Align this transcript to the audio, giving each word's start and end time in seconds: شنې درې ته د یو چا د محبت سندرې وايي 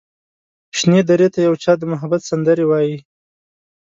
شنې 0.77 1.01
درې 1.09 1.27
ته 1.33 1.39
د 1.41 1.45
یو 1.47 1.53
چا 1.63 1.71
د 1.77 1.83
محبت 1.91 2.21
سندرې 2.29 2.65
وايي 2.67 2.97